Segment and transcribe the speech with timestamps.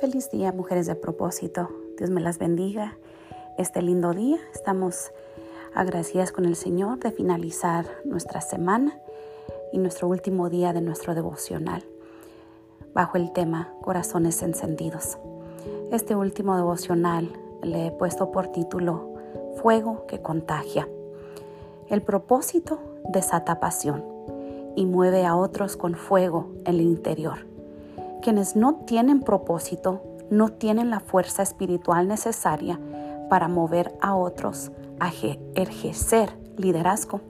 [0.00, 1.68] Feliz día, mujeres de propósito.
[1.96, 2.98] Dios me las bendiga.
[3.58, 5.12] Este lindo día estamos
[5.74, 8.98] agradecidas con el Señor de finalizar nuestra semana
[9.72, 11.84] y nuestro último día de nuestro devocional
[12.92, 15.18] bajo el tema Corazones encendidos.
[15.92, 17.30] Este último devocional
[17.62, 19.14] le he puesto por título
[19.62, 20.88] Fuego que contagia.
[21.88, 24.04] El propósito desata pasión
[24.74, 27.53] y mueve a otros con fuego en el interior.
[28.24, 32.80] Quienes no tienen propósito no tienen la fuerza espiritual necesaria
[33.28, 35.10] para mover a otros a
[35.54, 37.20] ejercer liderazgo.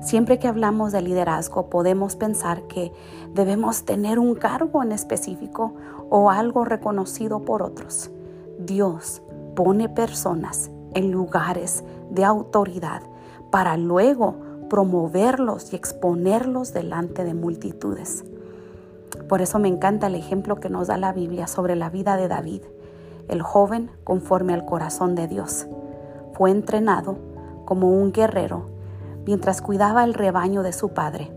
[0.00, 2.92] Siempre que hablamos de liderazgo podemos pensar que
[3.34, 5.74] debemos tener un cargo en específico
[6.08, 8.12] o algo reconocido por otros.
[8.60, 9.22] Dios
[9.56, 13.02] pone personas en lugares de autoridad
[13.50, 14.36] para luego
[14.70, 18.24] promoverlos y exponerlos delante de multitudes.
[19.28, 22.28] Por eso me encanta el ejemplo que nos da la Biblia sobre la vida de
[22.28, 22.62] David,
[23.28, 25.66] el joven conforme al corazón de Dios.
[26.34, 27.18] Fue entrenado
[27.64, 28.66] como un guerrero
[29.26, 31.32] mientras cuidaba el rebaño de su padre.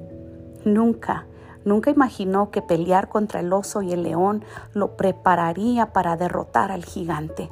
[0.64, 1.28] Nunca,
[1.64, 6.86] nunca imaginó que pelear contra el oso y el león lo prepararía para derrotar al
[6.86, 7.50] gigante,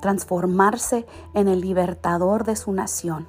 [0.00, 3.28] transformarse en el libertador de su nación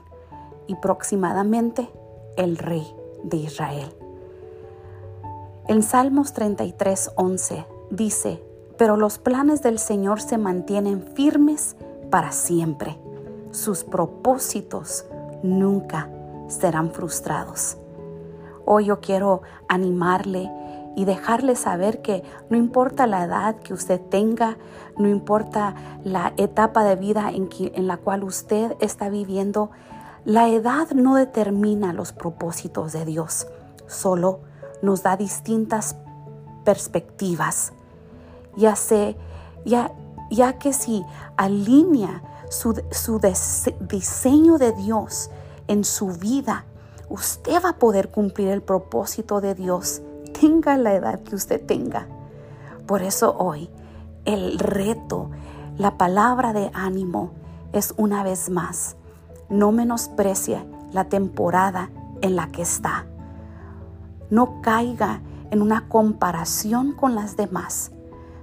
[0.68, 1.90] y próximamente
[2.38, 2.86] el rey
[3.24, 4.03] de Israel.
[5.66, 8.44] En Salmos 33, 11 dice,
[8.78, 11.78] pero los planes del Señor se mantienen firmes
[12.10, 13.00] para siempre.
[13.52, 15.06] Sus propósitos
[15.42, 16.10] nunca
[16.50, 17.78] serán frustrados.
[18.66, 20.52] Hoy yo quiero animarle
[20.98, 24.58] y dejarle saber que no importa la edad que usted tenga,
[24.98, 29.72] no importa la etapa de vida en, la cual usted está viviendo,
[30.26, 33.48] la edad no determina los propósitos de Dios,
[33.88, 34.42] solo
[34.84, 35.96] nos da distintas
[36.66, 37.72] perspectivas,
[38.56, 39.18] ya, sé,
[39.66, 39.92] ya,
[40.30, 41.04] ya que si
[41.38, 43.20] alinea su, su
[43.80, 45.32] diseño de Dios
[45.68, 46.66] en su vida,
[47.10, 50.02] usted va a poder cumplir el propósito de Dios,
[50.40, 52.08] tenga la edad que usted tenga.
[52.86, 53.70] Por eso hoy
[54.26, 55.30] el reto,
[55.78, 57.32] la palabra de ánimo
[57.72, 58.98] es una vez más,
[59.50, 61.90] no menosprecie la temporada
[62.22, 63.06] en la que está
[64.34, 65.22] no caiga
[65.52, 67.92] en una comparación con las demás.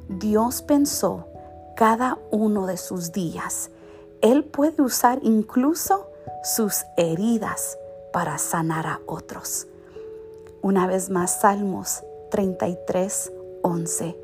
[0.08, 1.26] Dios pensó
[1.74, 3.72] cada uno de sus días.
[4.20, 6.06] Él puede usar incluso
[6.44, 7.76] sus heridas
[8.12, 9.66] para sanar a otros.
[10.62, 14.16] Una vez más, Salmos 33, 11.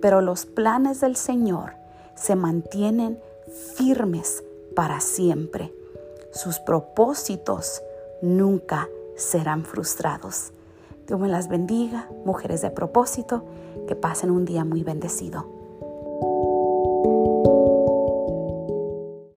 [0.00, 1.74] Pero los planes del Señor
[2.14, 3.20] se mantienen
[3.76, 4.42] firmes
[4.74, 5.70] para siempre.
[6.32, 7.82] Sus propósitos
[8.22, 10.52] nunca serán frustrados.
[11.10, 13.44] Dios me las bendiga, mujeres de propósito,
[13.88, 15.59] que pasen un día muy bendecido.